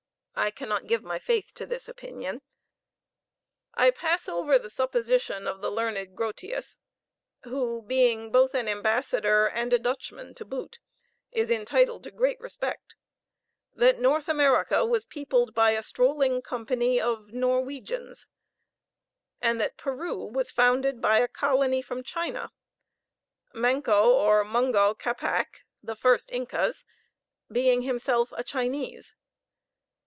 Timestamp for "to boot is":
10.35-11.51